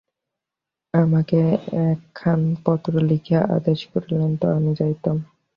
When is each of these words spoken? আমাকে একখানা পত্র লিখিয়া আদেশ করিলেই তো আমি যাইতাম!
আমাকে 0.93 1.39
একখানা 1.85 2.49
পত্র 2.65 2.91
লিখিয়া 3.09 3.41
আদেশ 3.57 3.79
করিলেই 3.91 4.35
তো 4.41 4.47
আমি 4.57 4.71
যাইতাম! 4.79 5.17